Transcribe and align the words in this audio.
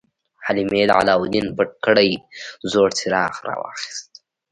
حلیمې 0.45 0.81
د 0.87 0.91
علاوالدین 0.99 1.47
پټ 1.57 1.69
کړی 1.85 2.09
زوړ 2.71 2.87
څراغ 2.97 3.33
راواخیست. 3.47 4.09